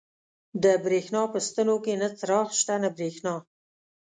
[0.63, 3.35] د برېښنا په ستنو کې نه څراغ شته، نه برېښنا.